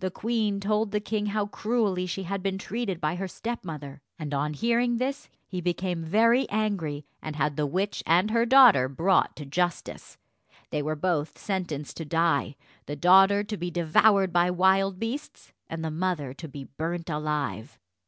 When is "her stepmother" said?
3.14-4.02